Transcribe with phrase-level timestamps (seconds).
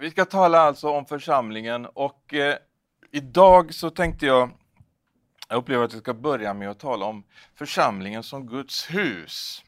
[0.00, 2.56] Vi ska tala alltså om församlingen och eh,
[3.10, 4.50] idag så tänkte jag,
[5.48, 9.64] jag upplever att vi ska börja med att tala om församlingen som Guds hus.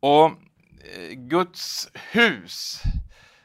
[0.00, 2.82] Och eh, Guds hus,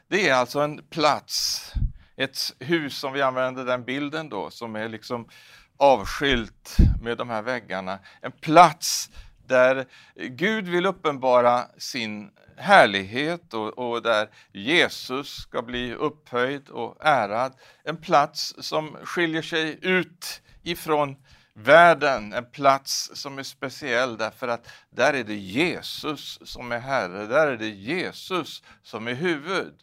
[0.08, 1.72] det är alltså en plats,
[2.16, 5.28] ett hus som vi använder den bilden då, som är liksom
[5.76, 7.98] avskilt med de här väggarna.
[8.20, 9.10] En plats
[9.46, 17.52] där Gud vill uppenbara sin härlighet och, och, där Jesus ska bli upphöjd och ärad.
[17.84, 21.16] En plats som skiljer sig ut ifrån
[21.54, 27.26] världen, en plats som är speciell därför att där är det Jesus som är Herre,
[27.26, 29.74] där är det Jesus som är huvud.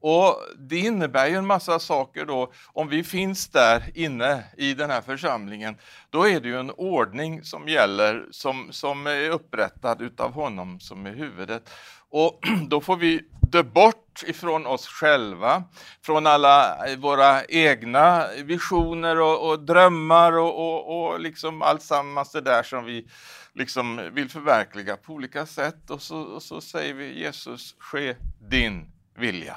[0.00, 4.90] Och Det innebär ju en massa saker då, om vi finns där inne i den
[4.90, 5.76] här församlingen,
[6.10, 11.06] då är det ju en ordning som gäller som, som är upprättad utav honom som
[11.06, 11.70] är huvudet.
[12.10, 15.64] Och då får vi dö bort ifrån oss själva,
[16.02, 22.40] från alla eh, våra egna visioner och, och drömmar och, och, och liksom alltsammans det
[22.40, 23.08] där som vi
[23.54, 25.90] liksom vill förverkliga på olika sätt.
[25.90, 28.16] Och så, och så säger vi Jesus, ske
[28.50, 29.56] din vilja.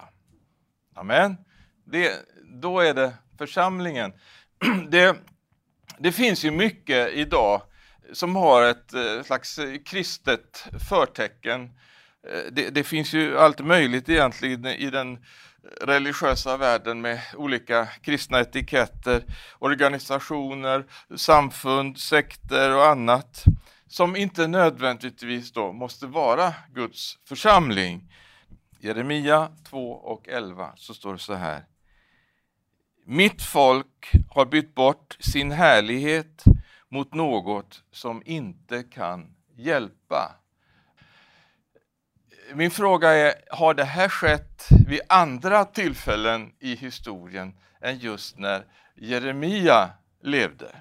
[0.95, 1.37] Amen.
[1.85, 2.11] Det,
[2.61, 4.13] då är det församlingen.
[4.89, 5.17] Det,
[5.99, 7.61] det finns ju mycket idag
[8.13, 11.69] som har ett eh, slags eh, kristet förtecken.
[12.27, 15.25] Eh, det, det, finns ju allt möjligt egentligen i den
[15.81, 19.23] religiösa världen med olika kristna etiketter,
[19.59, 23.45] organisationer, samfund, sekter och annat
[23.87, 28.13] som inte nödvändigtvis då måste vara Guds församling.
[28.79, 31.65] Jeremia 2 och 11 så står det så här.
[33.05, 36.43] Mitt folk har bytt bort sin härlighet
[36.89, 40.35] mot något som inte kan hjälpa.
[42.53, 48.65] Min fråga är, har det här skett vid andra tillfällen i historien än just när
[48.95, 49.89] Jeremia
[50.23, 50.75] levde?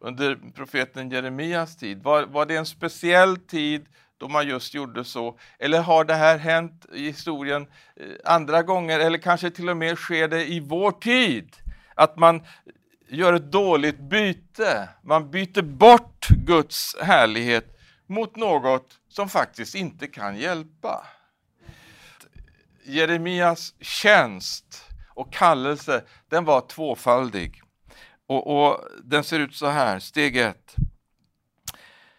[0.00, 3.86] Under profeten Jeremias tid, var, var det en speciell tid
[4.18, 5.38] då man just gjorde så?
[5.58, 9.98] Eller har det här hänt i historien eh, andra gånger eller kanske till och med
[9.98, 11.56] sker det i vår tid?
[11.94, 12.42] Att man
[13.08, 17.71] gör ett dåligt byte, man byter bort Guds härlighet
[18.12, 21.06] mot något som faktiskt inte kan hjälpa.
[22.84, 24.84] Jeremias tjänst
[25.14, 27.62] och kallelse, den var tvåfaldig.
[28.26, 30.74] Och, och den ser ut så här, steg ett.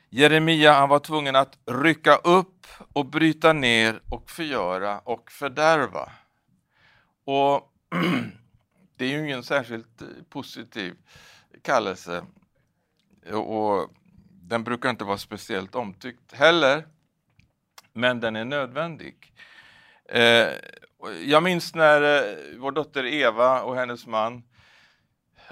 [0.09, 6.11] Jeremia han var tvungen att rycka upp och bryta ner och förgöra och fördärva.
[7.25, 7.73] Och
[8.97, 10.95] det är ju ingen särskilt positiv
[11.61, 12.25] kallelse
[13.31, 13.89] och
[14.47, 16.87] den brukar inte vara speciellt omtyckt heller,
[17.93, 19.33] men den är nödvändig.
[20.09, 20.47] Eh,
[21.25, 24.43] jag minns när eh, vår dotter Eva och hennes man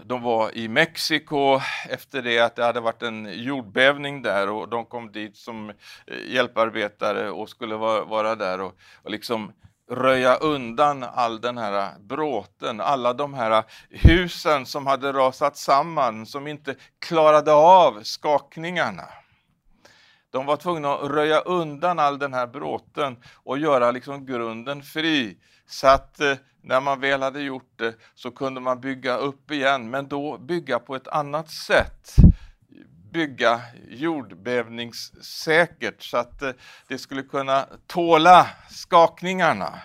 [0.04, 1.60] de var i Mexiko
[1.90, 5.76] efter det att det hade varit en jordbävning där och de kom dit som eh,
[6.28, 9.52] hjälparbetare och skulle vara, vara där och, och liksom
[9.92, 16.48] röja undan all den här bråten, alla de här husen som hade rasat samman, som
[16.48, 19.08] inte klarade av skakningarna.
[20.32, 25.38] De var tvungna att röja undan all den här bråten och göra liksom grunden fri
[25.66, 29.90] så att eh, när man väl hade gjort det så kunde man bygga upp igen,
[29.90, 32.16] men då bygga på ett annat sätt.
[33.12, 36.52] Bygga jordbävningssäkert så att eh,
[36.88, 39.80] det skulle kunna tåla skakningarna.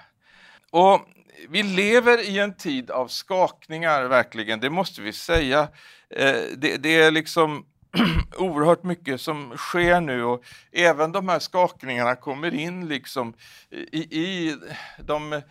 [0.70, 1.00] Och
[1.48, 5.68] vi lever i en tid av skakningar, verkligen, det måste vi säga.
[6.10, 7.66] Eh, det, det är liksom
[8.36, 13.34] oerhört mycket som sker nu och även de här skakningarna kommer in liksom
[13.70, 14.56] i, i,
[14.98, 15.42] de,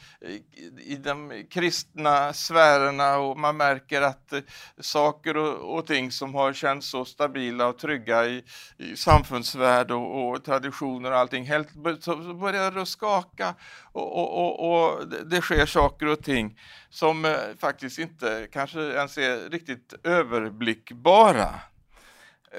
[0.80, 4.40] i de kristna sfärerna och man märker att eh,
[4.80, 8.44] saker och, och ting som har känts så stabila och trygga i,
[8.78, 11.70] i samfundsvärld och, och traditioner och allting helt
[12.00, 13.56] så börjar det skaka
[13.92, 19.50] och, och, och, det sker saker och ting som eh, faktiskt inte kanske ens är
[19.50, 21.50] riktigt överblickbara.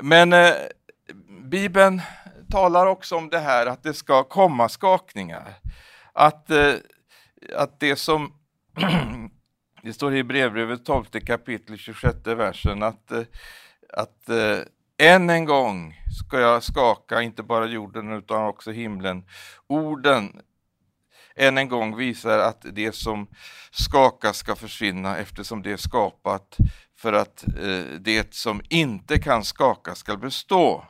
[0.03, 0.53] Men eh,
[1.43, 2.03] Bibeln
[2.51, 5.55] talar också om det här att det ska komma skakningar.
[6.13, 6.75] Att, eh,
[7.57, 8.33] att det som
[9.83, 13.23] det står i brevbrevet 12 kapitel 26 versen att, eh,
[13.93, 14.59] att eh,
[14.99, 19.25] än en gång ska jag skaka inte bara jorden utan också himlen.
[19.67, 20.41] Orden
[21.37, 23.27] än en gång visar att det som
[23.71, 26.57] skakas ska försvinna eftersom det är skapat
[26.97, 30.85] för att eh, det som inte kan skaka ska bestå.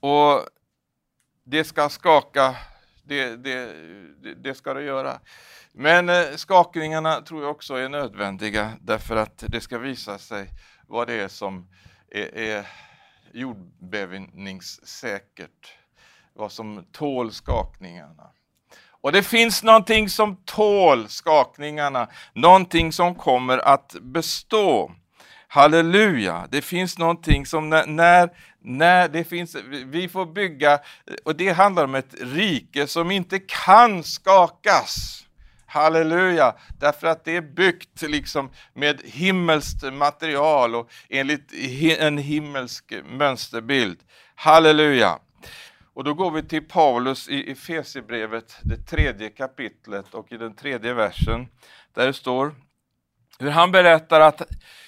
[0.00, 0.46] Och
[1.44, 2.56] det ska skaka
[3.04, 3.74] Det, det,
[4.36, 5.20] det ska det göra.
[5.72, 10.48] Men eh, skakningarna tror jag också är nödvändiga därför att det ska visa sig
[10.88, 11.68] vad det är som
[12.10, 12.66] är, är
[13.32, 15.74] jordbävningssäkert,
[16.34, 18.30] vad som tål skakningarna.
[19.02, 24.92] Och det finns någonting som tål skakningarna, någonting som kommer att bestå.
[25.48, 26.48] Halleluja!
[26.50, 29.56] Det finns någonting som när, när, när det finns,
[29.86, 30.80] vi får bygga,
[31.24, 35.24] och det handlar om ett rike som inte kan skakas.
[35.66, 36.54] Halleluja!
[36.80, 41.52] Därför att det är byggt liksom med himmelskt material och enligt
[41.98, 43.98] en himmelsk mönsterbild.
[44.34, 45.18] Halleluja!
[45.94, 50.94] Och då går vi till Paulus i Efesierbrevet, det tredje kapitlet och i den tredje
[50.94, 51.48] versen,
[51.94, 52.54] där det står
[53.38, 54.42] hur han berättar att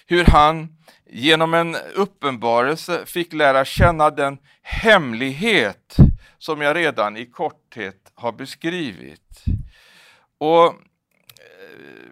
[0.06, 5.96] hur han genom en uppenbarelse fick lära känna den hemlighet
[6.38, 9.44] som jag redan i korthet har beskrivit.
[10.38, 10.72] Och eh,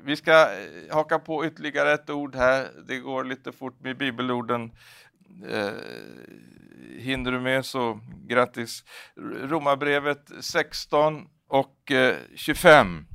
[0.04, 2.68] vi ska eh, haka på ytterligare ett ord här.
[2.86, 4.72] Det går lite fort med bibelorden.
[5.50, 5.70] Eh,
[6.98, 8.84] Hinner du med så grattis.
[9.42, 13.06] Romarbrevet 16 och eh, 25.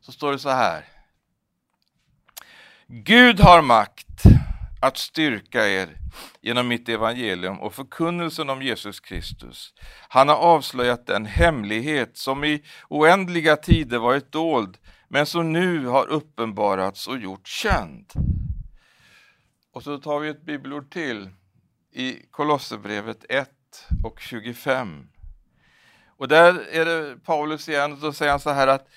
[0.00, 0.84] Så står det så här.
[2.88, 4.22] Gud har makt
[4.80, 5.98] att styrka er
[6.40, 9.74] genom mitt evangelium och förkunnelsen om Jesus Kristus.
[10.08, 14.78] Han har avslöjat den hemlighet som i oändliga tider varit dold
[15.08, 18.12] men som nu har uppenbarats och gjorts känd.
[19.72, 21.30] Och så tar vi ett bibelord till
[21.96, 23.50] i Kolosserbrevet 1
[24.04, 25.08] och 25.
[26.06, 28.88] Och där är det Paulus igen, och då säger han så här att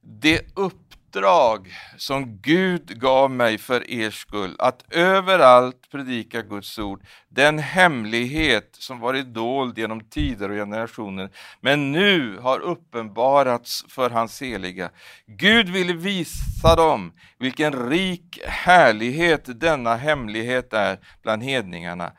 [0.00, 7.02] det upp uppdrag som Gud gav mig för er skull, att överallt predika Guds ord,
[7.28, 14.42] den hemlighet som varit dold genom tider och generationer, men nu har uppenbarats för hans
[14.42, 14.90] heliga.
[15.26, 22.12] Gud ville visa dem vilken rik härlighet denna hemlighet är bland hedningarna.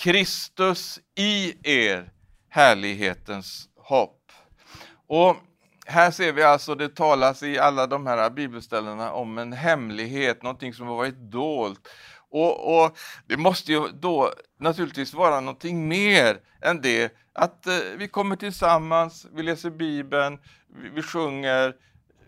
[0.00, 2.10] Kristus i er,
[2.48, 4.18] härlighetens hopp.
[5.08, 5.36] Och
[5.86, 10.74] här ser vi alltså, det talas i alla de här bibelställena om en hemlighet, någonting
[10.74, 11.88] som har varit dolt.
[12.30, 18.08] Och, och, det måste ju då naturligtvis vara någonting mer än det att eh, vi
[18.08, 20.38] kommer tillsammans, vi läser Bibeln,
[20.82, 21.74] vi, vi sjunger,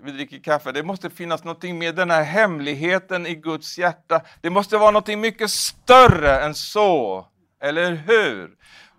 [0.02, 0.72] vi dricker kaffe.
[0.72, 4.20] Det måste finnas någonting mer, den här hemligheten i Guds hjärta.
[4.40, 7.26] Det måste vara någonting mycket större än så,
[7.62, 8.50] eller hur?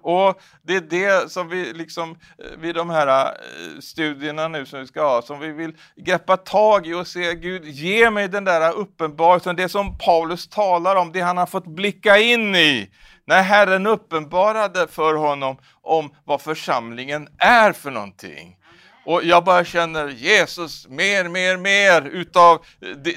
[0.06, 4.80] Och det är det som vi liksom eh, vid de här eh, studierna nu som
[4.80, 8.44] vi ska ha, som vi vill greppa tag i och se Gud, ge mig den
[8.44, 12.90] där uppenbarelsen, det som Paulus talar om, det han har fått blicka in i
[13.26, 18.58] när Herren uppenbarade för honom om vad församlingen är för någonting.
[19.06, 22.66] Och jag bara känner Jesus, mer, mer, mer utav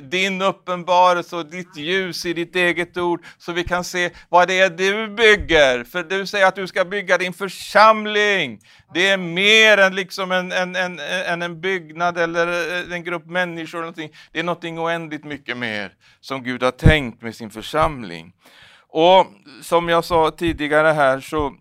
[0.02, 4.61] din uppenbarelse och ditt ljus i ditt eget ord så vi kan se vad det
[4.61, 5.85] är du bygger.
[5.85, 8.61] För du säger att du ska bygga din församling.
[8.94, 13.26] Det är mer än liksom en, en, en, en, en byggnad eller eh, en grupp
[13.26, 13.79] människor.
[13.79, 14.11] Eller någonting.
[14.32, 18.32] Det är någonting oändligt mycket mer som Gud har tänkt med sin församling.
[18.88, 19.26] Och
[19.62, 21.55] som jag sa tidigare här så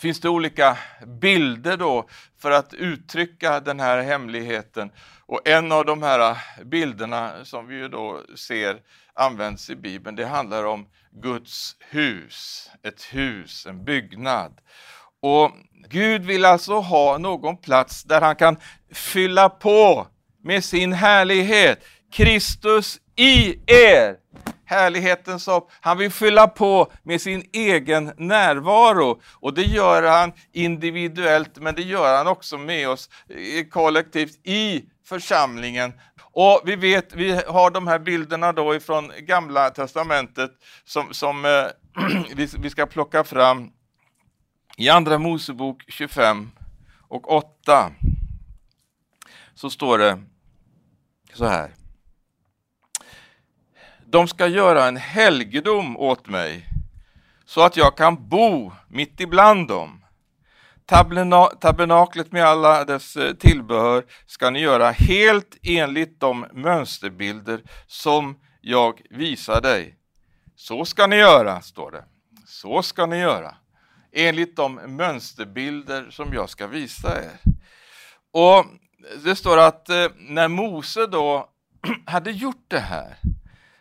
[0.00, 2.08] finns det olika bilder då
[2.38, 4.90] för att uttrycka den här hemligheten.
[5.26, 8.80] Och en av de här bilderna som vi då ser
[9.14, 10.86] används i Bibeln, det handlar om
[11.22, 14.60] Guds hus, ett hus, en byggnad.
[15.20, 15.52] Och
[15.88, 18.56] Gud vill alltså ha någon plats där han kan
[18.92, 20.06] fylla på
[20.42, 21.84] med sin härlighet.
[22.12, 24.16] Kristus i er
[24.64, 25.70] härlighetens hopp.
[25.80, 31.82] Han vill fylla på med sin egen närvaro och det gör han individuellt men det
[31.82, 35.92] gör han också med oss eh, kollektivt i församlingen.
[36.20, 40.50] Och vi vet, vi har de här bilderna då ifrån gamla testamentet
[40.84, 41.66] som, som eh,
[42.58, 43.70] vi ska plocka fram
[44.76, 46.50] i Andra Mosebok 25
[47.08, 47.92] och 8
[49.54, 50.18] så står det
[51.34, 51.85] så här.
[54.08, 56.66] De ska göra en helgedom åt mig
[57.44, 60.04] så att jag kan bo mitt ibland dem.
[61.60, 69.02] Tabernaklet med alla dess eh, tillbehör ska ni göra helt enligt de mönsterbilder som jag
[69.10, 69.96] visar dig.
[70.56, 72.04] Så ska ni göra, står det.
[72.46, 73.54] Så ska ni göra.
[74.12, 77.38] Enligt de mönsterbilder som jag ska visa er.
[78.30, 78.66] Och
[79.24, 81.48] det står att eh, när Mose då
[82.06, 83.16] hade gjort det här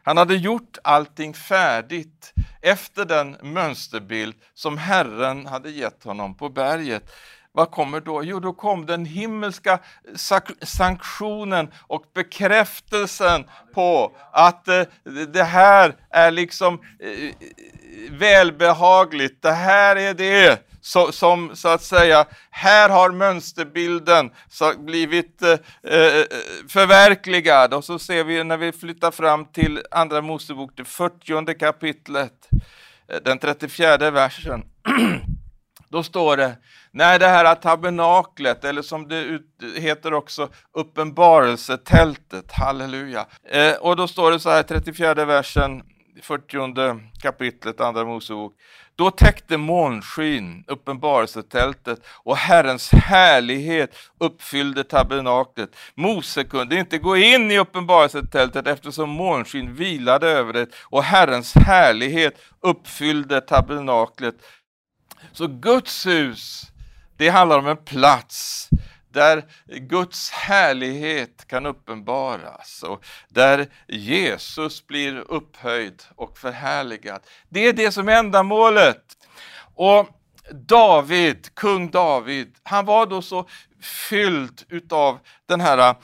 [0.06, 7.12] han hade gjort allting färdigt efter den mönsterbild som Herren hade gett honom på berget
[7.56, 8.24] vad kommer då?
[8.24, 9.80] Jo, då kom den himmelska
[10.62, 14.82] sanktionen och bekräftelsen på att eh,
[15.34, 17.36] det här är liksom eh,
[18.12, 19.42] välbehagligt.
[19.42, 24.32] Det här är det som, som så att säga, här har mönsterbilden
[24.78, 25.52] blivit eh,
[25.84, 26.26] eh,
[26.70, 27.74] förverkligad.
[27.74, 32.50] Och så ser vi när vi flyttar fram till Andra Mosebok, det 40 kapitlet,
[33.24, 34.64] den 34 versen.
[35.90, 36.58] Då står det,
[36.92, 39.40] när det här tabernaklet, eller som det
[39.76, 43.26] heter också, uppenbarelsetältet, halleluja.
[43.50, 45.84] Eh, och då står det så här, 34 versen,
[46.22, 48.54] 40 kapitlet, andra Mosebok.
[48.98, 55.70] Då täckte månskyn uppenbarelsetältet och Herrens härlighet uppfyllde tabernaklet.
[55.96, 62.42] Mose kunde inte gå in i uppenbarelsetältet eftersom månskyn vilade över det och Herrens härlighet
[62.62, 64.36] uppfyllde tabernaklet.
[65.32, 66.62] Så Guds hus,
[67.18, 68.70] det handlar om en plats
[69.16, 77.22] där Guds härlighet kan uppenbaras och där Jesus blir upphöjd och förhärligad.
[77.50, 79.04] Det är det som är ändamålet.
[79.76, 80.10] Och
[80.52, 83.48] David, kung David, han var då så
[83.82, 85.96] fylld utav den här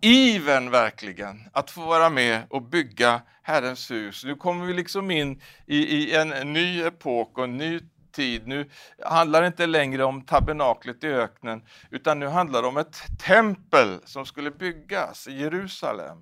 [0.00, 4.24] iven verkligen att få vara med och bygga Herrens hus.
[4.24, 7.80] Nu kommer vi liksom in i, i en ny epok och en ny
[8.14, 8.46] tid.
[8.46, 8.70] Nu
[9.04, 13.98] handlar det inte längre om tabernaklet i öknen, utan nu handlar det om ett tempel
[14.04, 16.18] som skulle byggas i Jerusalem.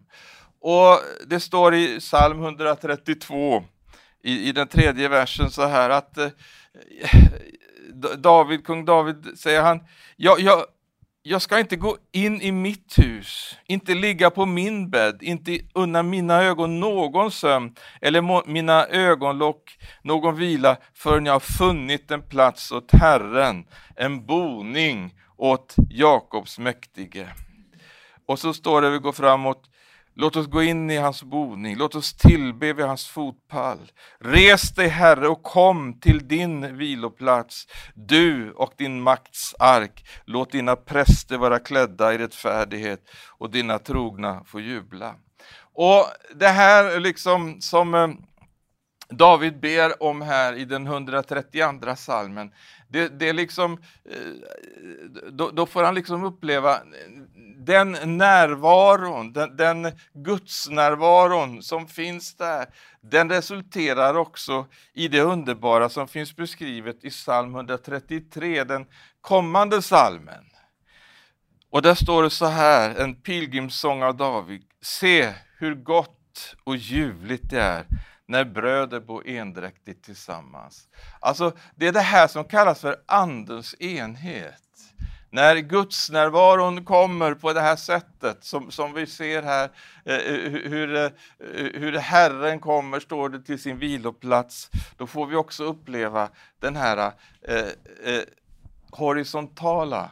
[0.61, 3.65] Och det står i psalm 132
[4.23, 6.25] i, i den tredje versen så här att eh,
[7.01, 7.23] eh
[8.19, 9.81] David, kung David säger han,
[10.17, 10.65] jag, jag,
[11.23, 16.03] jag ska inte gå in i mitt hus, inte ligga på min bädd, inte unna
[16.03, 22.73] mina ögon någon sömn eller mina ögonlock någon vila förrän jag har funnit en plats
[22.73, 23.65] åt Herren,
[23.97, 27.29] en boning åt Jakobs mäktige.
[28.27, 29.71] Och så står det, vi går framåt,
[30.15, 33.79] Låt oss gå in i hans boning, låt oss tillbe vid hans fotpall.
[34.21, 40.05] Res dig, Herre, och kom till din viloplats, du och din makts ark.
[40.25, 45.15] Låt dina präster vara klädda i rättfärdighet och dina trogna få jubla.
[45.75, 48.09] Och det här liksom som eh,
[49.13, 52.53] David ber om här i den 132 salmen,
[52.89, 53.73] det, det är liksom,
[54.05, 56.79] eh, då, då, får han liksom uppleva
[57.57, 62.67] den närvaron, den, den gudsnärvaron som finns där,
[63.01, 68.87] den resulterar också i det underbara som finns beskrivet i psalm 133, den
[69.21, 70.45] kommande salmen.
[71.71, 74.63] Och där står det så här, en pilgrimssång av David.
[74.83, 77.87] Se hur gott och ljuvligt det är
[78.33, 80.89] när bröder bor endräktigt tillsammans.
[81.21, 84.59] Alltså, det är det här som kallas för Andens enhet.
[85.31, 89.71] När gudsnärvaron kommer på det här sättet som, som vi ser här,
[90.05, 91.11] eh, hur, eh,
[91.75, 96.29] hur Herren kommer, står det, till sin viloplats, då får vi också uppleva
[96.61, 97.13] den här
[97.43, 97.57] eh,
[98.05, 98.23] eh,
[98.91, 100.11] horisontala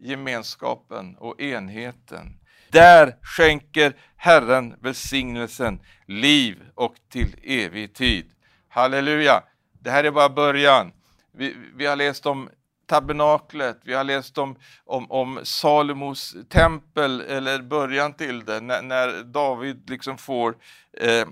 [0.00, 2.41] gemenskapen och enheten.
[2.72, 8.30] Där skänker Herren välsignelsen, liv och till evig tid.
[8.68, 9.42] Halleluja!
[9.80, 10.92] Det här är bara början.
[11.32, 12.48] Vi, vi har läst om
[12.86, 19.24] tabernaklet, vi har läst om, om, om Salomos tempel, eller början till det, när, när
[19.24, 20.56] David liksom får
[20.92, 21.26] eh,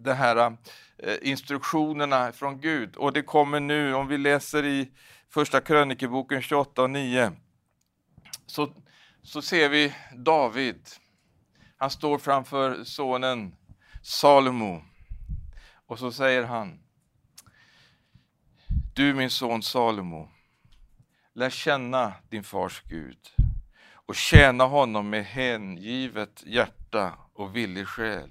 [0.00, 2.96] de här eh, instruktionerna från Gud.
[2.96, 4.88] Och det kommer nu, om vi läser i
[5.30, 7.32] Första krönikeboken 28 och 9,
[8.46, 8.68] så,
[9.28, 10.88] så ser vi David.
[11.76, 13.54] Han står framför sonen
[14.02, 14.82] Salomo
[15.86, 16.80] och så säger han
[18.94, 20.28] Du min son Salomo,
[21.34, 23.18] Lär känna din fars Gud
[23.92, 28.30] och tjäna honom med hängivet hjärta och villig själ.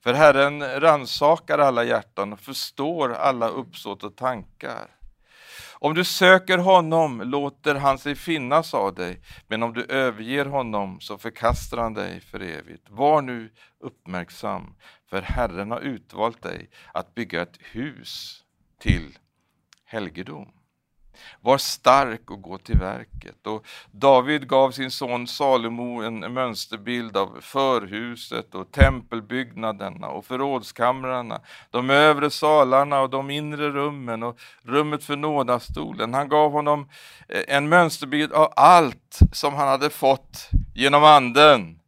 [0.00, 5.01] För Herren ransakar alla hjärtan och förstår alla uppsåt och tankar.
[5.84, 11.00] Om du söker honom låter han sig finnas av dig, men om du överger honom
[11.00, 12.90] så förkastar han dig för evigt.
[12.90, 14.74] Var nu uppmärksam,
[15.10, 18.42] för Herren har utvalt dig att bygga ett hus
[18.78, 19.18] till
[19.84, 20.52] helgedom.
[21.40, 23.46] Var stark och gå till verket.
[23.46, 31.40] Och David gav sin son Salomo en mönsterbild av förhuset och tempelbyggnaderna och förrådskamrarna,
[31.70, 36.14] de övre salarna och de inre rummen och rummet för nådastolen.
[36.14, 36.88] Han gav honom
[37.28, 41.81] eh, en mönsterbild av allt som han hade fått genom anden.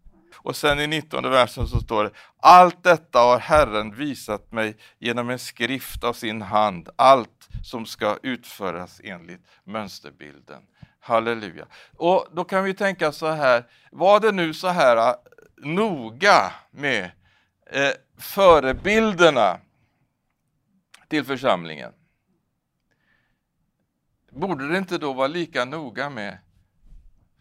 [0.44, 2.10] Och sen i 19 versen så står det
[2.40, 8.18] Allt detta har Herren visat mig genom en skrift av sin hand, allt som ska
[8.22, 10.62] utföras enligt mönsterbilden.
[11.00, 11.66] Halleluja.
[11.96, 15.14] Och då kan vi tänka så här, var det nu så här äh,
[15.56, 17.10] noga med
[17.70, 19.60] eh, förebilderna
[21.08, 21.92] till församlingen?
[24.30, 26.38] Borde det inte då vara lika noga med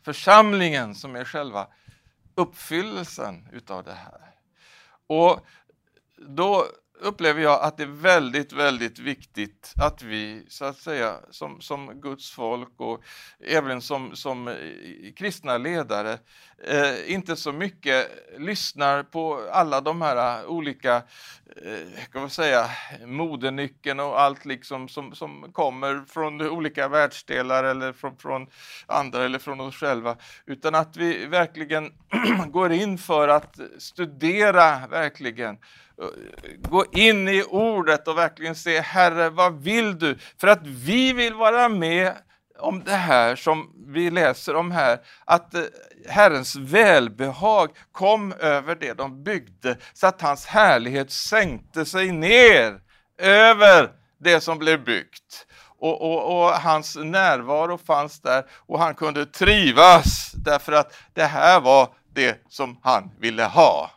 [0.05, 1.67] församlingen som är själva
[2.35, 4.35] uppfyllelsen utav det här?
[5.07, 5.45] Och
[6.27, 6.67] då
[7.03, 12.01] upplever jag att det är väldigt, väldigt viktigt att vi så att säga som, som
[12.01, 13.03] Guds folk och
[13.39, 14.55] även som, som eh,
[15.15, 16.17] kristna ledare
[16.67, 18.07] eh, inte så mycket
[18.37, 22.69] lyssnar på alla de här eh, olika, eh, kan man säga,
[23.05, 28.47] modenyckeln och allt liksom som, som kommer från olika världsdelar eller från, från
[28.87, 31.93] andra eller från oss själva, utan att vi verkligen
[32.47, 35.57] går in för att studera verkligen
[36.57, 40.17] gå in i ordet och verkligen se Herre, vad vill du?
[40.37, 42.13] För att vi vill vara med
[42.59, 45.61] om det här som vi läser om här, att eh,
[46.07, 52.79] Herrens välbehag kom över det de byggde, så att hans härlighet sänkte sig ner
[53.17, 55.47] över det som blev byggt.
[55.79, 61.59] Och, och, och, hans närvaro fanns där och han kunde trivas därför att det här
[61.59, 63.91] var det som han ville ha.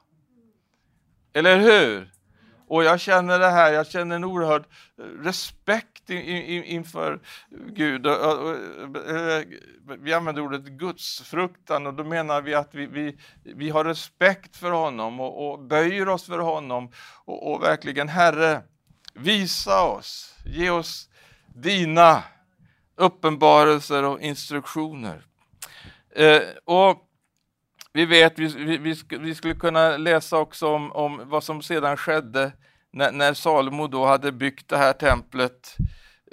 [1.36, 2.10] Eller hur?
[2.68, 4.64] Och jag känner det här, jag känner en oerhörd
[4.98, 7.20] eh, respekt inför
[7.68, 8.06] Gud.
[8.06, 8.14] Eh,
[9.98, 14.70] vi använder ordet gudsfruktan och då menar vi att vi, vi, vi har respekt för
[14.70, 16.92] honom och, och böjer oss för honom.
[17.24, 18.62] Och, och verkligen, Herre,
[19.14, 21.08] visa oss, ge oss
[21.54, 22.22] dina
[22.96, 25.22] uppenbarelser och instruktioner.
[26.14, 27.05] Eh, och
[27.96, 32.52] vi vet, vi, vi, vi, skulle kunna läsa också om, om vad som sedan skedde
[32.90, 35.76] när, när Salomo då hade byggt det här templet.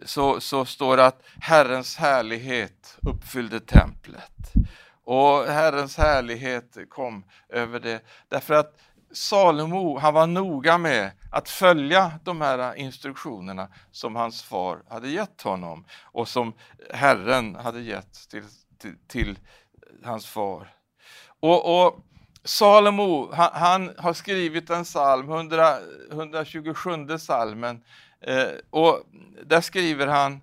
[0.06, 4.54] Så, så står det att Herrens härlighet uppfyllde templet.
[5.04, 8.02] Och Herrens härlighet kom över det.
[8.30, 8.80] Därför att
[9.12, 15.42] Salomo, han var noga med att följa de här instruktionerna som hans far hade gett
[15.42, 16.54] honom och som
[16.94, 18.44] Herren hade gett till,
[18.78, 19.40] till, till
[20.04, 20.83] hans far.
[21.44, 22.00] Och, och
[22.44, 25.78] Salomo, han, han, har skrivit en psalm, 100,
[26.12, 27.84] 127 salmen,
[28.22, 29.04] eh, och
[29.46, 30.42] där skriver han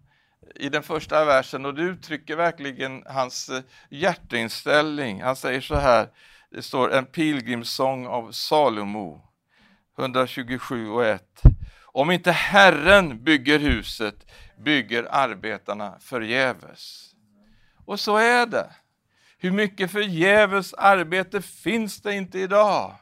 [0.55, 5.23] i den första versen, och det uttrycker verkligen hans eh, hjärteinställning.
[5.23, 6.09] Han säger så här,
[6.51, 9.23] det står en pilgrimssång av Salomo,
[9.99, 11.43] 127 och 1.
[11.85, 14.27] Om inte Herren bygger huset
[14.59, 17.15] bygger arbetarna förgäves.
[17.85, 18.71] Och så är det.
[19.43, 22.95] Hur mycket förgäves arbete finns det inte idag?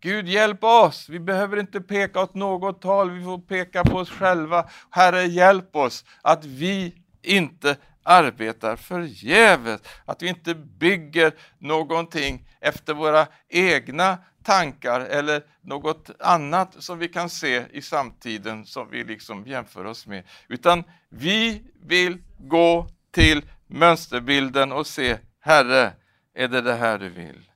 [0.00, 4.10] Gud hjälp oss, vi behöver inte peka åt något håll, vi får peka på oss
[4.10, 4.68] själva.
[4.90, 13.26] Herre hjälp oss att vi inte arbetar förgäves, att vi inte bygger någonting efter våra
[13.48, 19.84] egna tankar eller något annat som vi kan se i samtiden som vi liksom jämför
[19.84, 20.24] oss med.
[20.48, 25.92] Utan vi vill gå till mönsterbilden och se, Herre,
[26.34, 27.50] är det det här du vill?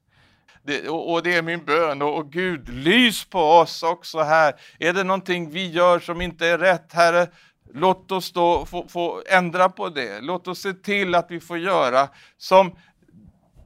[0.62, 2.02] Det, och, och, det är min bön.
[2.02, 4.54] Och, och, Gud, lys på oss också här.
[4.78, 7.28] Är det någonting vi gör som inte är rätt, Herre,
[7.74, 10.20] låt oss då få, få ändra på det.
[10.20, 12.76] Låt oss se till att vi får göra som,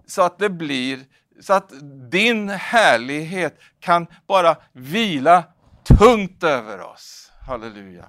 [0.07, 1.01] så att det blir,
[1.41, 1.73] så att
[2.11, 5.45] din härlighet kan bara vila
[5.99, 7.33] tungt över oss.
[7.47, 8.05] Halleluja.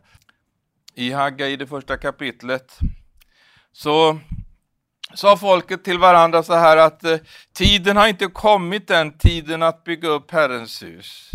[0.95, 2.79] I Hagga i det första kapitlet
[3.77, 4.19] så
[5.13, 7.17] sa folket till varandra så här att eh,
[7.53, 11.31] tiden har inte kommit än, tiden att bygga upp Herrens hus.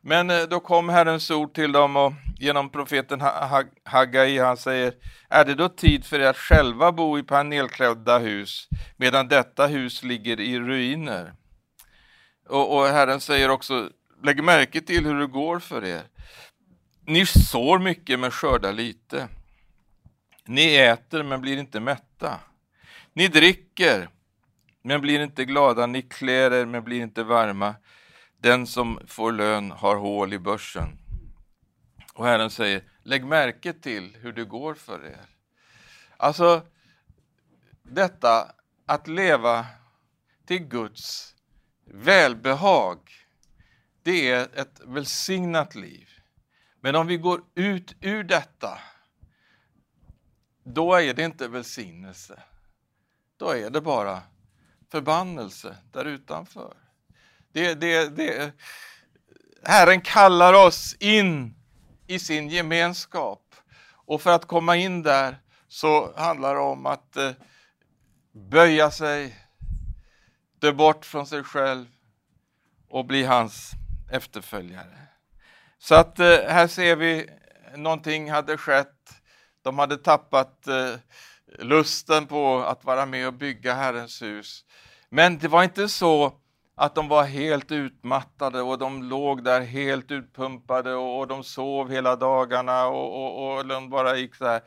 [0.00, 3.20] Men eh, då kom Herrens ord till dem och genom profeten
[3.84, 4.92] Hagai, han säger,
[5.28, 10.02] är det då tid för er att själva bo i panelklädda hus, medan detta hus
[10.02, 11.32] ligger i ruiner?
[12.48, 13.88] Och, och Herren säger också,
[14.24, 16.02] lägg märke till hur det går för er.
[17.06, 19.28] Ni sår mycket men skördar lite.
[20.52, 22.40] Ni äter men blir inte mätta.
[23.12, 24.08] Ni dricker
[24.82, 25.86] men blir inte glada.
[25.86, 27.74] Ni klär er men blir inte varma.
[28.38, 30.98] Den som får lön har hål i börsen.
[32.14, 35.26] Och Herren säger, lägg märke till hur det går för er.
[36.16, 36.66] Alltså,
[37.82, 38.52] detta
[38.86, 39.66] att leva
[40.46, 41.34] till Guds
[41.84, 42.98] välbehag,
[44.02, 46.08] det är ett välsignat liv.
[46.80, 48.78] Men om vi går ut ur detta
[50.64, 52.42] då är det inte välsignelse.
[53.36, 54.22] Då är det bara
[54.90, 56.76] förbannelse där utanför.
[57.52, 58.52] Det, det, det,
[59.64, 61.54] Herren kallar oss in
[62.06, 63.54] i sin gemenskap
[64.06, 67.30] och för att komma in där så handlar det om att eh,
[68.32, 69.36] böja sig,
[70.58, 71.86] dö bort från sig själv
[72.88, 73.70] och bli hans
[74.10, 74.98] efterföljare.
[75.78, 77.30] Så att eh, här ser vi
[77.76, 79.01] någonting hade skett.
[79.62, 80.94] De hade tappat eh,
[81.58, 84.64] lusten på att vara med och bygga Herrens hus.
[85.08, 86.32] Men det var inte så
[86.74, 91.90] att de var helt utmattade och de låg där helt utpumpade och, och de sov
[91.90, 94.62] hela dagarna och, och, och de bara gick så här.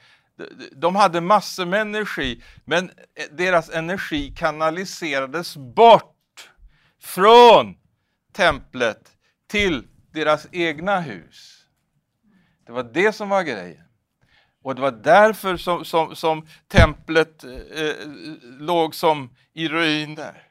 [0.71, 2.91] De hade massor med energi, men
[3.31, 6.49] deras energi kanaliserades bort
[7.01, 7.77] från
[8.33, 9.11] templet
[9.47, 11.65] till deras egna hus.
[12.65, 13.84] Det var det som var grejen.
[14.65, 17.95] Och det var därför som, som, som templet eh, eh
[18.59, 20.43] låg som i ruiner.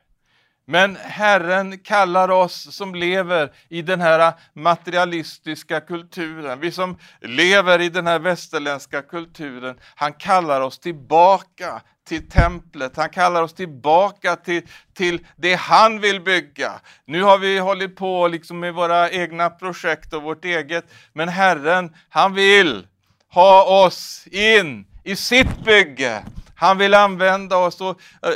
[0.67, 7.89] Men Herren kallar oss som lever i den här materialistiska kulturen, vi som lever i
[7.89, 14.63] den här västerländska kulturen, han kallar oss tillbaka till templet, han kallar oss tillbaka till,
[14.93, 16.73] till det han vill bygga.
[17.05, 21.95] Nu har vi hållit på liksom med våra egna projekt och vårt eget, men Herren,
[22.09, 22.87] han vill
[23.35, 26.25] ha oss in i sitt bygge.
[26.57, 28.33] Han vill använda oss och eh,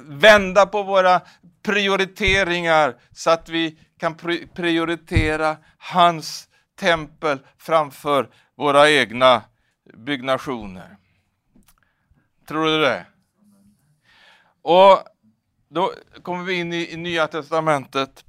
[0.00, 1.20] vända på våra
[1.62, 4.14] prioriteringar så att vi kan
[4.54, 6.48] prioritera hans
[6.80, 9.42] tempel framför våra egna
[9.94, 10.96] byggnationer.
[12.48, 13.06] Tror du det?
[14.62, 15.04] Och
[15.68, 18.24] då kommer vi in i, i Nya Testamentet.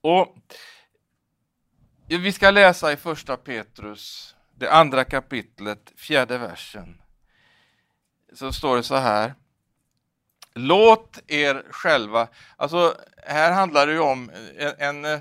[0.00, 0.36] Och
[2.06, 7.00] vi ska läsa i första Petrus, det andra kapitlet, fjärde versen.
[8.32, 9.34] Så står det så här.
[10.54, 12.94] Låt er själva, alltså
[13.26, 15.20] här handlar det ju om en, en,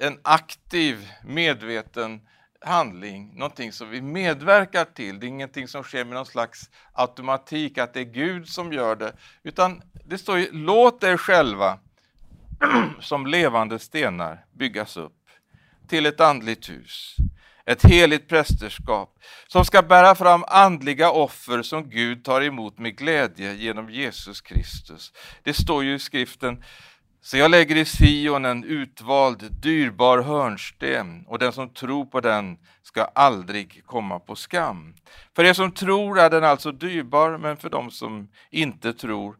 [0.00, 2.20] en aktiv, medveten
[2.64, 5.20] handling, någonting som vi medverkar till.
[5.20, 8.96] Det är ingenting som sker med någon slags automatik, att det är Gud som gör
[8.96, 9.12] det.
[9.42, 11.78] Utan det står ju, låt er själva
[13.00, 15.18] som levande stenar byggas upp
[15.88, 17.16] till ett andligt hus,
[17.66, 23.54] ett heligt prästerskap som ska bära fram andliga offer som Gud tar emot med glädje
[23.54, 25.12] genom Jesus Kristus.
[25.42, 26.62] Det står ju i skriften
[27.24, 32.58] så jag lägger i Sion en utvald, dyrbar hörnsten och den som tror på den
[32.82, 34.94] ska aldrig komma på skam.
[35.36, 39.36] För er som tror är den alltså dyrbar, men för de som inte tror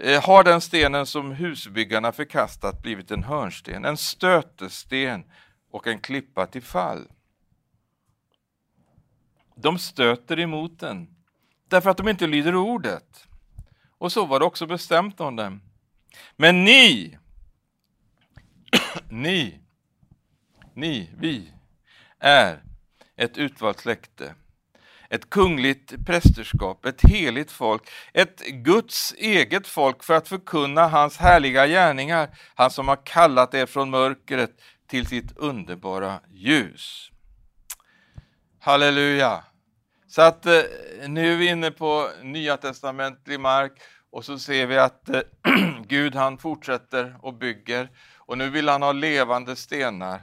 [0.00, 5.24] eh, har den stenen som husbyggarna förkastat blivit en hörnsten, en stötesten
[5.72, 7.06] och en klippa till fall.
[9.62, 11.08] De stöter emot den
[11.70, 13.26] därför att de inte lyder ordet.
[13.98, 15.62] Och så var det också bestämt om dem.
[16.36, 17.18] Men ni,
[19.08, 19.60] ni,
[20.74, 21.52] ni, vi
[22.18, 22.62] är
[23.16, 24.34] ett utvalt släkte,
[25.08, 31.66] ett kungligt prästerskap, ett heligt folk, ett Guds eget folk för att förkunna hans härliga
[31.66, 37.10] gärningar, han som har kallat er från mörkret till sitt underbara ljus.
[38.58, 39.49] Halleluja!
[40.10, 40.62] Så att eh,
[41.08, 43.72] nu är vi inne på nya testamentlig mark
[44.10, 45.20] och så ser vi att eh,
[45.86, 50.22] Gud han fortsätter och bygger och nu vill han ha levande stenar.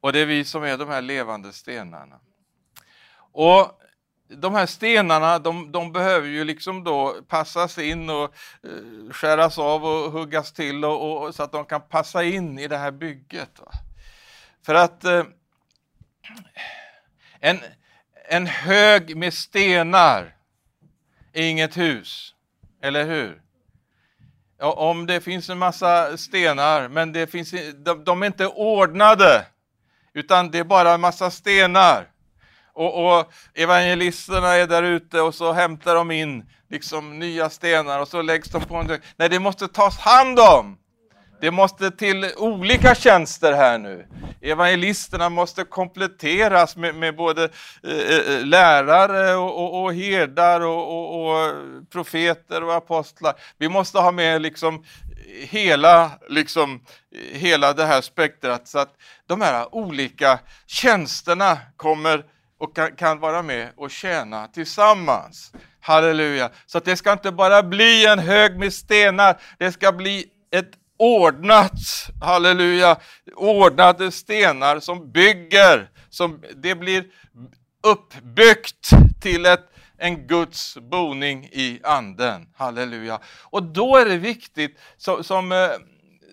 [0.00, 2.20] Och det är vi som är de här levande stenarna.
[3.32, 3.80] Och
[4.28, 9.84] de här stenarna de, de behöver ju liksom då passas in och eh, skäras av
[9.84, 13.60] och huggas till och, och, så att de kan passa in i det här bygget.
[13.60, 13.72] Va?
[14.66, 15.24] För att eh,
[17.40, 17.58] en,
[18.28, 20.34] en hög med stenar
[21.32, 22.34] är inget hus.
[22.82, 23.42] Eller hur?
[24.58, 29.46] Ja, om det finns en massa stenar, men det finns, de, de är inte ordnade,
[30.14, 32.10] utan det är bara en massa stenar.
[32.72, 38.08] Och, och evangelisterna är där ute och så hämtar de in liksom nya stenar och
[38.08, 39.00] så läggs de på en.
[39.16, 40.78] Nej, det måste tas hand om.
[41.40, 44.06] Det måste till olika tjänster här nu.
[44.42, 47.44] Evangelisterna måste kompletteras med, med både
[47.82, 51.54] eh, eh, eh lärare och, och, och herdar och, och,
[51.90, 53.34] profeter och apostlar.
[53.58, 54.84] Vi måste ha med liksom
[55.40, 56.84] hela, liksom,
[57.32, 58.94] hela det här spektrat så att
[59.26, 62.24] de här olika tjänsterna kommer
[62.58, 65.52] och kan, kan vara med och tjäna tillsammans.
[65.80, 66.50] Halleluja!
[66.66, 70.70] Så att det ska inte bara bli en hög med stenar, det ska bli ett
[70.98, 71.72] ordnat,
[72.20, 72.96] halleluja,
[73.36, 77.04] ordnade stenar som bygger, som det blir
[77.82, 78.90] uppbyggt
[79.22, 82.48] till ett, en Guds boning i anden.
[82.54, 83.20] Halleluja.
[83.42, 85.78] Och då är det viktigt, som, eh, som,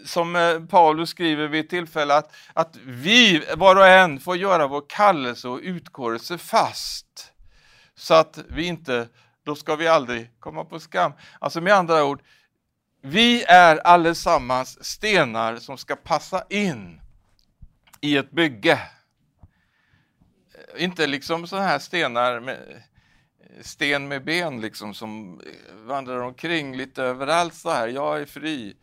[0.06, 4.84] som Paulus skriver vid ett tillfälle, att, att vi var och en får göra vår
[4.90, 7.32] kallelse och utkårelse fast.
[7.96, 9.08] Så att vi inte
[9.46, 11.12] då ska vi aldrig komma på skam.
[11.40, 12.22] Alltså med andra ord,
[13.08, 17.02] vi är allesammans stenar som ska passa in
[18.02, 18.82] i ett bygge.
[20.74, 26.20] Eh, inte liksom sådana här stenar med eh, sten med ben liksom som eh, vandrar
[26.20, 27.88] omkring lite överallt så här.
[27.88, 28.76] Jag är fri.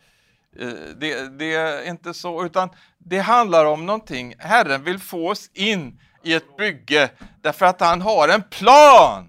[0.96, 4.34] Det, det, är inte så, utan det handlar om någonting.
[4.38, 9.28] Herren vill få oss in i ett bygge därför att han har en plan.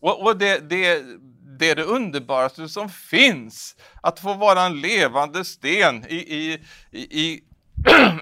[0.00, 1.02] Och, och det, det,
[1.60, 7.00] det är det underbaraste som finns, att få vara en levande sten i, i, i,
[7.24, 7.42] i,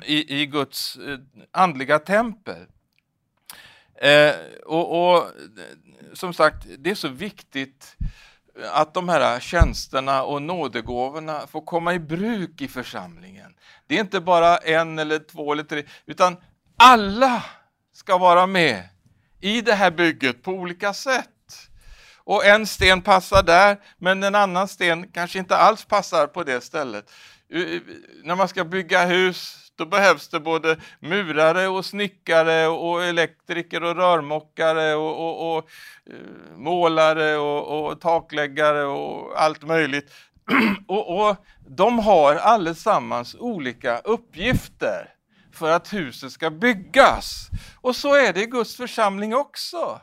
[0.43, 1.19] i Guds eh,
[1.53, 2.67] andliga tempel.
[4.01, 4.35] Eh,
[4.67, 5.25] och, och,
[6.13, 7.97] som sagt, det är så viktigt
[8.73, 13.55] att de här tjänsterna och nådegåvorna får komma i bruk i församlingen.
[13.87, 16.37] Det är inte bara en eller två eller tre, utan
[16.77, 17.45] alla
[17.93, 18.89] ska vara med
[19.41, 21.29] i det här bygget på olika sätt.
[22.29, 26.61] Och en sten passar där, men en annan sten kanske inte alls passar på det
[26.61, 27.11] stället.
[28.25, 33.97] När man ska bygga hus då behövs det både murare och snickare och elektriker och
[33.97, 35.71] rörmokare och, och, och
[36.11, 40.13] eh, målare och, och, takläggare och allt möjligt.
[40.89, 41.37] och, och
[41.69, 45.15] de har allesammans olika uppgifter
[45.53, 47.49] för att huset ska byggas.
[47.81, 50.01] Och så är det i Guds församling också.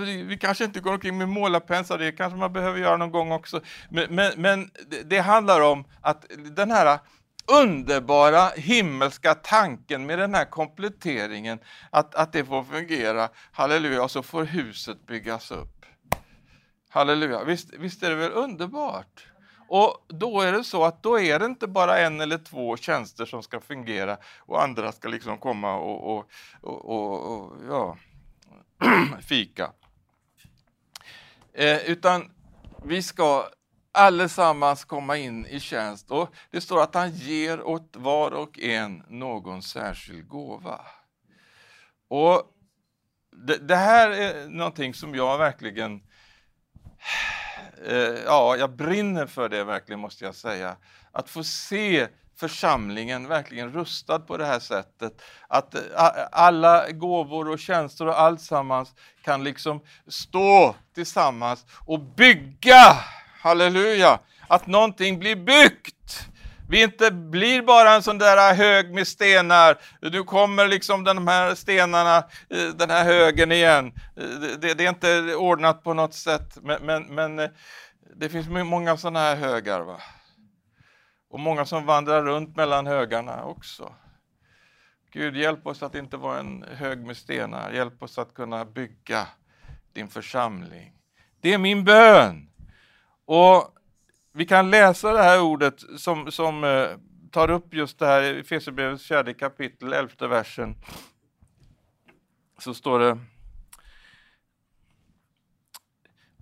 [0.00, 3.60] Vi kanske inte går omkring med målarpenslar, det kanske man behöver göra någon gång också.
[3.90, 4.70] Men, men, men
[5.04, 6.26] det handlar om att
[6.56, 6.98] den här
[7.46, 11.58] underbara himmelska tanken med den här kompletteringen,
[11.90, 15.86] att, att det får fungera, halleluja, och så får huset byggas upp.
[16.90, 19.26] Halleluja, visst, visst är det väl underbart?
[19.68, 23.26] Och då är det så att då är det inte bara en eller två tjänster
[23.26, 27.96] som ska fungera och andra ska liksom komma och, och, och, och, och ja,
[29.22, 29.72] fika.
[31.54, 32.30] Eh, utan
[32.84, 33.48] vi ska
[33.92, 36.10] allesammans komma in i tjänst.
[36.10, 40.80] Och Det står att han ger åt var och en någon särskild gåva.
[42.08, 42.42] Och
[43.46, 46.02] det, det här är någonting som jag verkligen
[47.86, 50.76] eh, ja, jag brinner för det verkligen måste jag säga.
[51.12, 55.22] Att få se församlingen verkligen rustad på det här sättet.
[55.48, 55.74] Att
[56.32, 62.96] alla gåvor och tjänster och alltsammans kan liksom stå tillsammans och bygga
[63.40, 64.18] halleluja,
[64.48, 66.28] att någonting blir byggt.
[66.68, 69.78] Vi inte blir bara en sån där hög med stenar.
[70.00, 72.16] Nu kommer liksom de här stenarna,
[72.50, 73.92] eh, den här högen igen.
[74.16, 74.24] Eh,
[74.60, 77.50] det, det är inte ordnat på något sätt, men, men, men eh,
[78.16, 79.80] det finns många sådana här högar.
[79.80, 79.96] Va?
[81.32, 83.94] Och många som vandrar runt mellan högarna också.
[85.10, 87.72] Gud, hjälp oss att inte vara en hög med stenar.
[87.72, 89.26] Hjälp oss att kunna bygga
[89.92, 90.92] din församling.
[91.40, 92.50] Det är min bön.
[93.24, 93.74] Och
[94.32, 96.88] vi kan läsa det här ordet som, som eh,
[97.30, 100.76] tar upp just det här i Efesierbrevets fjärde kapitel, elfte versen.
[102.58, 103.18] Så står det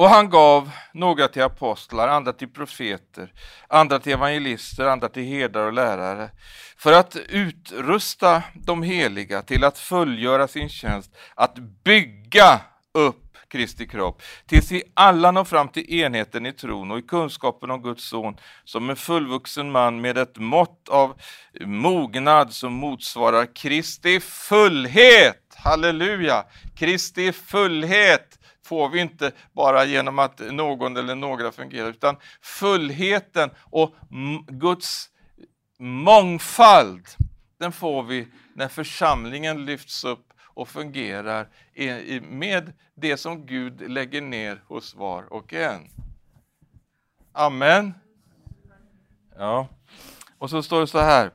[0.01, 3.33] och han gav några till apostlar, andra till profeter,
[3.69, 6.31] andra till evangelister, andra till herdar och lärare
[6.77, 12.61] för att utrusta de heliga till att fullgöra sin tjänst, att bygga
[12.95, 17.71] upp Kristi kropp, tills vi alla når fram till enheten i tron och i kunskapen
[17.71, 21.21] om Guds son, som en fullvuxen man med ett mått av
[21.61, 25.55] mognad som motsvarar Kristi fullhet.
[25.57, 26.45] Halleluja!
[26.77, 28.40] Kristi fullhet
[28.71, 33.95] får vi inte bara genom att någon eller några fungerar, utan fullheten och
[34.49, 35.11] Guds
[35.79, 37.07] mångfald,
[37.59, 41.49] den får vi när församlingen lyfts upp och fungerar
[42.21, 45.89] med det som Gud lägger ner hos var och en.
[47.33, 47.95] Amen.
[49.39, 49.69] Ja,
[50.39, 51.31] och så står det så här.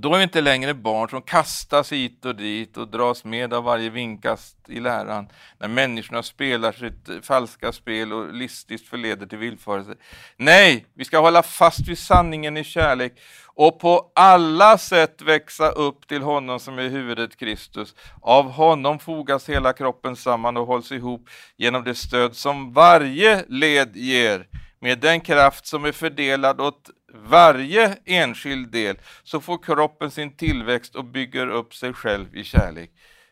[0.00, 3.64] Då är vi inte längre barn som kastas hit och dit och dras med av
[3.64, 9.94] varje vinkast i läran, när människorna spelar sitt falska spel och listigt förleder till villfarelse.
[10.36, 13.12] Nej, vi ska hålla fast vid sanningen i kärlek
[13.46, 17.94] och på alla sätt växa upp till honom som är huvudet Kristus.
[18.22, 23.96] Av honom fogas hela kroppen samman och hålls ihop genom det stöd som varje led
[23.96, 24.46] ger.
[24.80, 30.94] Med den kraft som är fördelad åt varje enskild del så får kroppen sin tillväxt
[30.94, 32.90] och bygger upp sig själv i kärlek.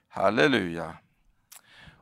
[0.08, 0.96] Halleluja!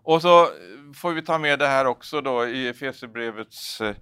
[0.05, 0.49] Och så
[0.95, 3.97] får vi ta med det här också då i Efesierbrevets eh,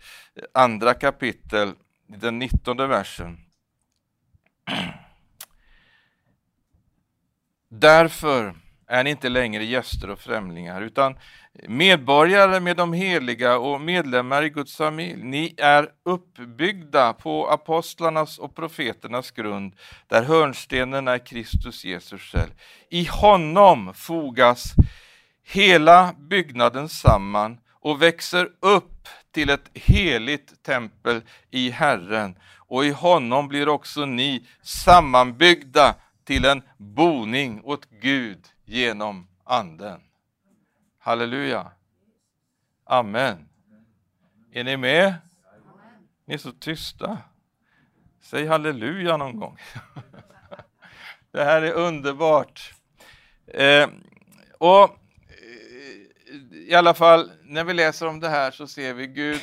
[0.54, 1.72] andra kapitel,
[2.06, 3.38] den nittonde versen.
[7.68, 8.54] Därför
[8.86, 11.18] är ni inte längre gäster och främlingar, utan
[11.68, 15.22] medborgare med de heliga och medlemmar i Guds familj.
[15.24, 19.72] Ni är uppbyggda på apostlarnas och profeternas grund,
[20.06, 22.50] där hörnstenen är Kristus Jesus själv.
[22.90, 24.74] I honom fogas
[25.44, 32.36] hela byggnaden samman och växer upp till ett heligt tempel i Herren
[32.68, 40.00] och i honom blir också ni sammanbyggda till en boning åt Gud genom Anden.
[41.04, 41.70] Halleluja.
[42.84, 43.48] Amen.
[44.52, 45.14] Är ni med?
[46.24, 47.18] Ni är så tysta.
[48.20, 49.58] Säg halleluja någon gång.
[51.32, 52.74] Det här är underbart.
[53.46, 53.88] Eh,
[54.58, 54.98] och eh,
[56.68, 59.40] i alla fall, när vi läser om det här så ser vi Gud,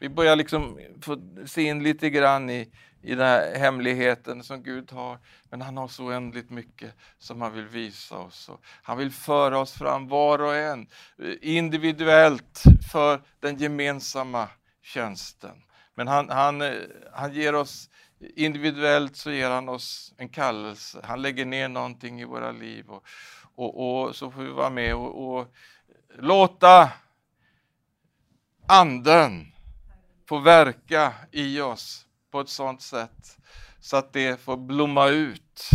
[0.00, 4.92] vi börjar liksom få se in lite grann i, i den här hemligheten som Gud
[4.92, 5.18] har.
[5.50, 8.48] Men han har så oändligt mycket som han vill visa oss.
[8.48, 10.86] Och han vill föra oss fram var och en
[11.18, 14.48] eh, individuellt för den gemensamma
[14.82, 15.62] tjänsten.
[15.94, 16.74] Men han, han, eh,
[17.12, 21.00] han ger oss individuellt så ger han oss en kallelse.
[21.04, 23.04] Han lägger ner någonting i våra liv och,
[23.54, 25.54] och, och så får vi vara med och, och
[26.18, 26.92] låta
[28.66, 29.52] anden
[30.28, 33.38] få verka i oss på ett sådant sätt
[33.80, 35.70] så att det får blomma ut,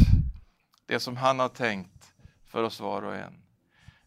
[0.85, 2.13] det som han har tänkt
[2.47, 3.33] för oss var och en.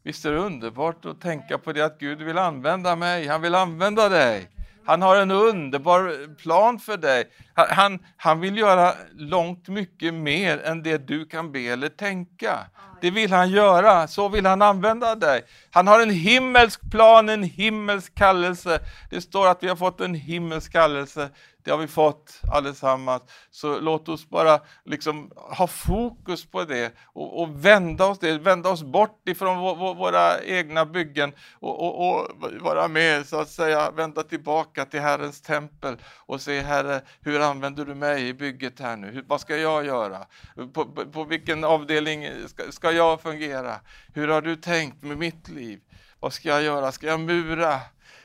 [0.02, 3.54] Visst är det underbart att tänka på det att Gud vill använda mig, han vill
[3.54, 4.50] använda dig.
[4.84, 7.30] Han har en underbar plan för dig.
[7.54, 12.58] Han, han vill göra långt mycket mer än det du kan be eller tänka.
[13.00, 15.42] Det vill han göra, så vill han använda dig.
[15.70, 18.80] Han har en himmelsk plan, en himmelsk kallelse.
[19.10, 21.30] Det står att vi har fått en himmelsk kallelse
[21.68, 23.22] det har vi fått allesammans.
[23.50, 28.70] Så låt oss bara liksom ha fokus på det och, och vända oss det, vända
[28.70, 32.28] oss bort ifrån våra egna byggen och, och, och,
[32.60, 37.84] vara med, så att säga, vända tillbaka till Herrens tempel och se Herre, hur använder
[37.84, 39.10] du mig i bygget här nu?
[39.10, 40.26] Hur, vad ska jag göra?
[40.72, 43.80] På, på, på vilken avdelning ska, ska jag fungera?
[44.14, 45.80] Hur har du tänkt med mitt liv?
[46.20, 46.92] Vad ska jag göra?
[46.92, 47.80] Ska jag mura?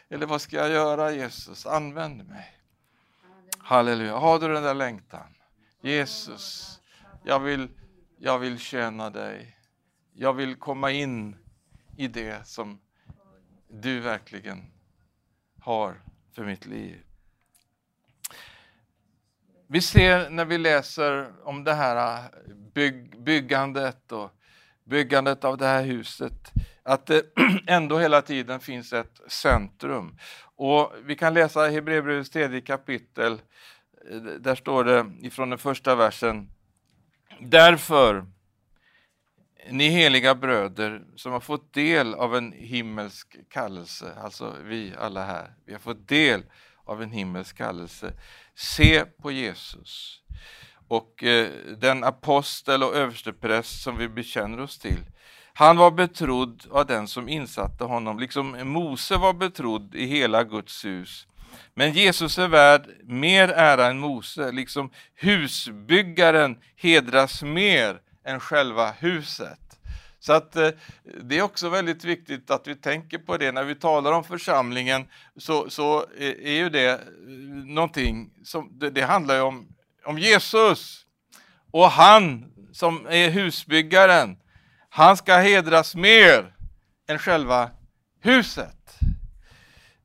[0.10, 1.66] Eller vad ska jag göra Jesus?
[1.66, 2.58] Använd mig.
[3.58, 4.16] Halleluja.
[4.16, 5.28] Har du den där längtan?
[5.82, 6.80] Jesus,
[7.24, 7.70] jag vill,
[8.18, 9.58] jag vill tjäna dig.
[10.14, 11.36] Jag vill komma in
[11.98, 12.80] i det som
[13.68, 14.72] du verkligen
[15.60, 16.02] har
[16.36, 17.04] för mitt liv.
[19.68, 22.30] Vi ser när vi läser om det här
[22.74, 24.32] bygg, byggandet och
[24.84, 26.52] byggandet av det här huset
[26.84, 27.26] att det
[27.68, 30.18] ändå hela tiden finns ett centrum.
[30.56, 33.42] Och Vi kan läsa Hebreerbrevets tredje kapitel.
[34.40, 36.50] Där står det ifrån den första versen.
[37.40, 38.26] Därför,
[39.70, 45.54] ni heliga bröder som har fått del av en himmelsk kallelse, alltså vi alla här,
[45.66, 46.44] vi har fått del
[46.86, 48.14] av en himmelsk kallelse.
[48.56, 50.22] Se på Jesus
[50.94, 55.00] och eh, den apostel och överstepräst som vi bekänner oss till.
[55.54, 60.86] Han var betrodd av den som insatte honom, liksom Mose var betrodd i hela Guds
[60.86, 61.28] hus.
[61.74, 69.60] Men Jesus är värd mer ära än Mose, liksom husbyggaren hedras mer än själva huset.
[70.20, 70.70] Så att eh,
[71.24, 75.08] det är också väldigt viktigt att vi tänker på det när vi talar om församlingen
[75.38, 77.00] så, så eh, är ju det eh,
[77.66, 79.68] någonting som, det, det handlar ju om,
[80.06, 81.06] om Jesus
[81.72, 84.38] och han som är husbyggaren
[84.96, 86.54] han ska hedras mer
[87.08, 87.70] än själva
[88.22, 89.00] huset.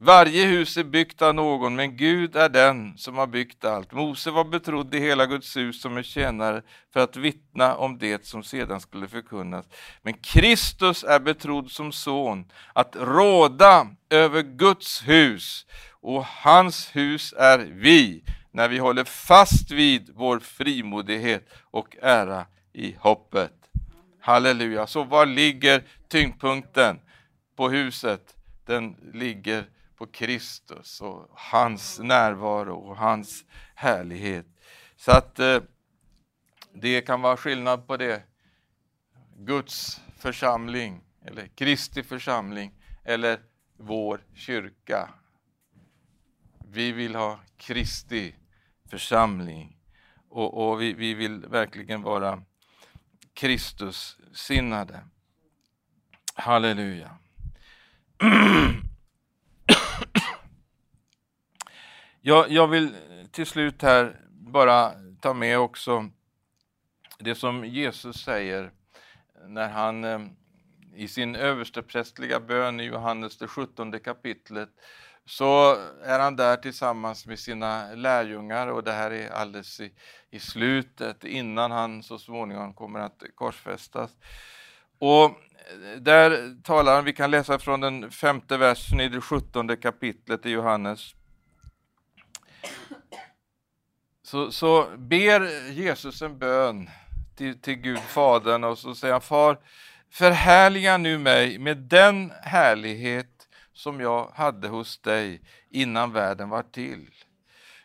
[0.01, 3.93] Varje hus är byggt av någon, men Gud är den som har byggt allt.
[3.93, 8.27] Mose var betrodd i hela Guds hus som en tjänare för att vittna om det
[8.27, 9.67] som sedan skulle förkunnas.
[10.03, 15.67] Men Kristus är betrodd som son att råda över Guds hus,
[16.01, 18.25] och hans hus är vi,
[18.59, 23.71] när vi håller fast vid vår frimodighet och ära i hoppet.
[24.21, 24.87] Halleluja.
[24.87, 27.01] Så var ligger tyngdpunkten
[27.57, 28.37] på huset?
[28.65, 29.65] Den ligger
[29.97, 33.45] på Kristus och hans närvaro och hans
[33.75, 34.47] härlighet.
[34.97, 35.61] Så att eh,
[36.73, 38.23] det kan vara skillnad på det.
[39.37, 42.73] Guds församling eller Kristi församling
[43.05, 43.41] eller
[43.77, 45.09] vår kyrka.
[46.71, 48.35] Vi vill ha Kristi
[48.91, 49.77] församling
[50.29, 52.43] och, och vi, vi vill verkligen vara
[53.35, 55.01] Kristus sinnade.
[56.35, 57.19] Halleluja.
[62.21, 62.95] Jag, jag vill
[63.31, 66.11] till slut här bara ta med också
[67.19, 68.73] det som Jesus säger
[69.47, 70.21] när han eh,
[70.95, 74.69] i sin översteprästliga bön i Johannes det 17 kapitlet
[75.29, 79.93] så är han där tillsammans med sina lärjungar och det här är alldeles i,
[80.31, 84.11] i slutet innan han så småningom kommer att korsfästas.
[84.99, 85.31] Och
[86.01, 90.51] där talar han, vi kan läsa från den femte versen i det sjuttonde kapitlet i
[90.51, 91.15] Johannes.
[94.23, 96.91] Så, så ber Jesus en bön
[97.37, 99.59] till, till Gud Fadern och så säger han Far,
[100.11, 103.38] förhärliga nu mig med den härlighet
[103.79, 107.11] som jag hade hos dig innan världen var till.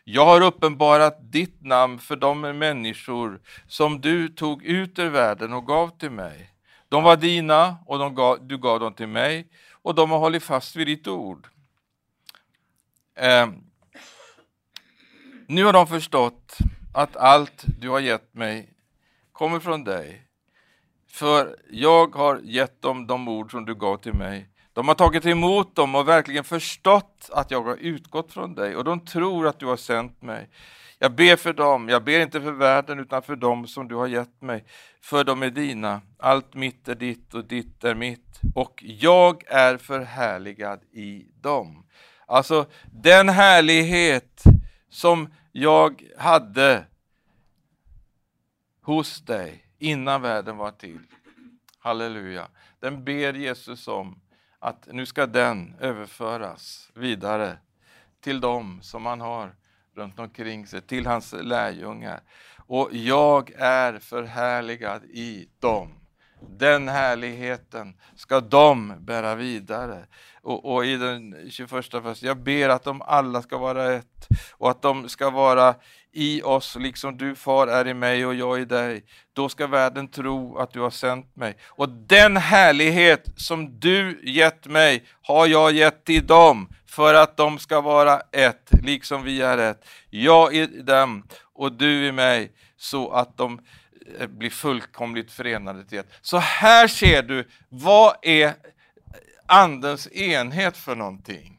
[0.04, 5.66] Jag har uppenbarat ditt namn för de människor som du tog ut ur världen och
[5.66, 6.50] gav till mig.
[6.88, 10.42] De var dina och de gav, du gav dem till mig och de har hållit
[10.42, 11.48] fast vid ditt ord.
[13.14, 13.48] Eh,
[15.46, 16.58] nu har de förstått
[16.94, 18.68] att allt du har gett mig
[19.32, 20.26] kommer från dig.
[21.08, 24.50] För jag har gett dem de ord som du gav till mig.
[24.74, 28.84] De har tagit emot dem och verkligen förstått att jag har utgått från dig och
[28.84, 30.50] de tror att du har sänt mig.
[30.98, 34.06] Jag ber för dem, jag ber inte för världen utan för dem som du har
[34.06, 34.64] gett mig.
[35.00, 39.76] För de är dina, allt mitt är ditt och ditt är mitt och jag är
[39.76, 41.86] förhärligad i dem.
[42.26, 44.42] Alltså den härlighet
[44.88, 46.84] som jag hade
[48.82, 51.00] hos dig innan världen var till.
[51.78, 52.48] Halleluja.
[52.80, 54.20] Den ber Jesus om
[54.64, 57.56] att nu ska den överföras vidare
[58.20, 59.54] till dem som han har
[59.96, 62.20] runt omkring sig, till hans lärjungar.
[62.66, 65.94] Och jag är förhärligad i dem.
[66.58, 70.06] Den härligheten ska de bära vidare.
[70.42, 74.70] Och, och i den 21 versen, jag ber att de alla ska vara ett och
[74.70, 75.74] att de ska vara
[76.14, 79.04] i oss, liksom du far är i mig och jag i dig.
[79.32, 81.56] Då ska världen tro att du har sänt mig.
[81.66, 87.58] Och den härlighet som du gett mig har jag gett till dem för att de
[87.58, 89.84] ska vara ett, liksom vi är ett.
[90.10, 93.60] Jag i dem och du i mig, så att de
[94.18, 96.12] eh, blir fullkomligt förenade till ett.
[96.22, 98.54] Så här ser du, vad är
[99.46, 101.53] Andens enhet för någonting?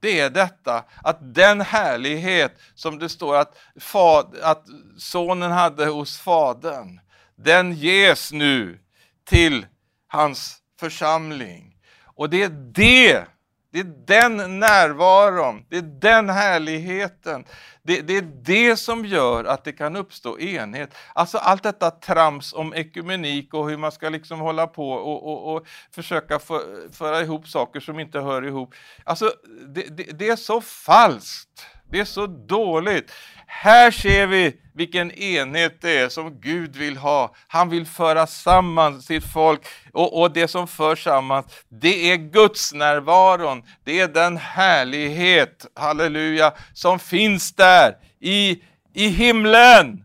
[0.00, 4.64] Det är detta att den härlighet som det står att, fad, att
[4.98, 7.00] sonen hade hos fadern,
[7.36, 8.78] den ges nu
[9.24, 9.66] till
[10.06, 11.76] hans församling.
[12.04, 13.26] Och det är det
[13.70, 17.44] det är den närvaron, det är den härligheten,
[17.82, 20.94] det, det, är det som gör att det kan uppstå enhet.
[21.14, 25.54] Alltså allt detta trams om ekumenik och hur man ska liksom hålla på och, och,
[25.54, 28.74] och försöka för, föra ihop saker som inte hör ihop.
[29.04, 29.32] Alltså
[29.66, 33.12] det, det, det är så falskt, det är så dåligt.
[33.50, 37.34] Här ser vi vilken enhet det är som Gud vill ha.
[37.48, 39.60] Han vill föra samman sitt folk
[39.92, 43.62] och, och det som för samman, det är Guds närvaron.
[43.84, 48.62] Det är den härlighet, halleluja, som finns där i,
[48.94, 50.04] i himlen.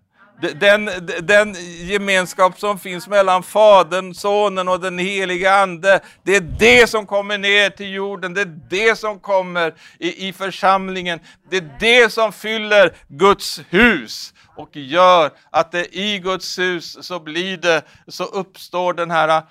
[0.52, 0.90] Den,
[1.22, 1.56] den
[1.88, 7.38] gemenskap som finns mellan Fadern, Sonen och den helige Ande, det är det som kommer
[7.38, 11.20] ner till jorden, det är det som kommer i, i församlingen,
[11.50, 17.20] det är det som fyller Guds hus och gör att det i Guds hus så
[17.20, 19.44] blir det, så uppstår den här äh,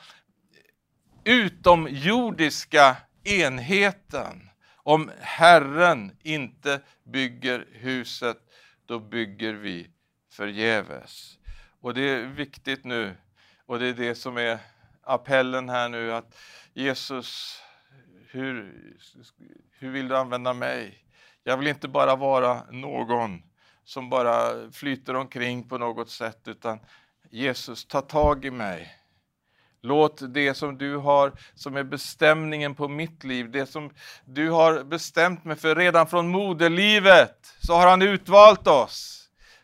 [1.25, 4.49] utomjordiska enheten.
[4.85, 6.81] Om Herren inte
[7.13, 8.37] bygger huset,
[8.87, 9.87] då bygger vi
[10.33, 11.39] förgäves.
[11.81, 13.17] Och det är viktigt nu,
[13.67, 14.59] och det är det som är
[15.03, 16.39] appellen här nu, att
[16.75, 17.61] Jesus,
[18.31, 18.75] hur,
[19.79, 21.05] hur vill du använda mig?
[21.45, 23.43] Jag vill inte bara vara någon
[23.85, 26.81] som bara flyter omkring på något sätt, utan
[27.31, 28.99] Jesus, ta tag i mig.
[29.81, 33.91] Låt det som du har, som är bestämningen på mitt liv, det som
[34.25, 39.22] du har bestämt mig för redan från moderlivet, så har han utvalt oss.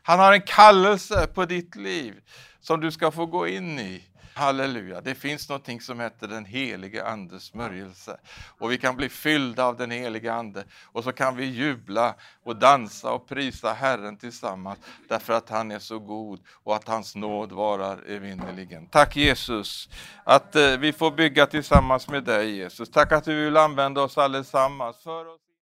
[0.09, 2.15] Han har en kallelse på ditt liv
[2.61, 4.05] som du ska få gå in i.
[4.35, 8.21] Halleluja, det finns någonting som heter den helige Andes smörjelse.
[8.59, 12.57] Och vi kan bli fyllda av den helige Ande och så kan vi jubla och
[12.57, 14.79] dansa och prisa Herren tillsammans
[15.09, 18.87] därför att han är så god och att hans nåd varar evinnerligen.
[18.87, 19.89] Tack Jesus
[20.25, 22.91] att eh, vi får bygga tillsammans med dig Jesus.
[22.91, 24.97] Tack att du vill använda oss allesammans.
[25.03, 25.48] För oss